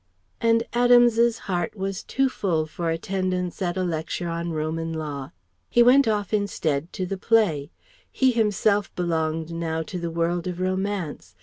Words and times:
And 0.41 0.63
Adams's 0.73 1.37
heart 1.45 1.75
was 1.75 2.01
too 2.01 2.27
full 2.27 2.65
for 2.65 2.89
attendance 2.89 3.61
at 3.61 3.77
a 3.77 3.83
lecture 3.83 4.29
on 4.29 4.49
Roman 4.51 4.91
law. 4.93 5.29
He 5.69 5.83
went 5.83 6.07
off 6.07 6.33
instead 6.33 6.91
to 6.93 7.05
the 7.05 7.19
play. 7.19 7.69
He 8.11 8.31
himself 8.31 8.89
belonged 8.95 9.51
now 9.53 9.83
to 9.83 9.99
the 9.99 10.09
world 10.09 10.47
of 10.47 10.59
romance. 10.59 11.35